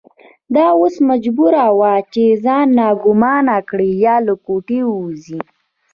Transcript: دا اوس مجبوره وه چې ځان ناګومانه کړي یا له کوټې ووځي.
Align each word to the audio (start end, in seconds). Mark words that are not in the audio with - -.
دا 0.55 0.65
اوس 0.79 0.95
مجبوره 1.09 1.65
وه 1.79 1.93
چې 2.13 2.23
ځان 2.43 2.67
ناګومانه 2.79 3.57
کړي 3.69 3.91
یا 4.05 4.15
له 4.25 4.33
کوټې 4.45 4.79
ووځي. 4.85 5.39